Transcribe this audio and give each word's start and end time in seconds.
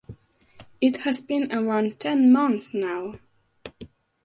It 0.81 1.01
has 1.01 1.21
been 1.21 1.53
around 1.53 1.99
ten 1.99 2.31
months 2.31 2.73
now. 2.73 3.19